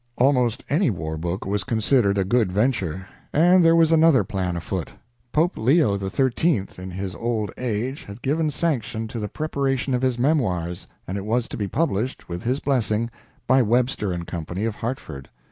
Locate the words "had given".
8.05-8.49